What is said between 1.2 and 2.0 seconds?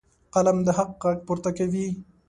پورته کوي.